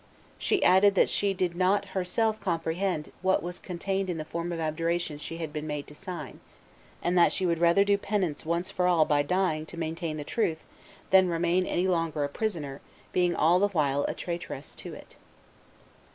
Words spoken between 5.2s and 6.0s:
had been made to